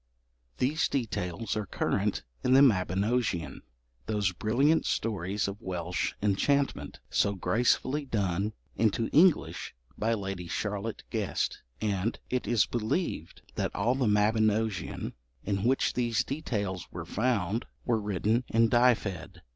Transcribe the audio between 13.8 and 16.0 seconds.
the Mabinogion in which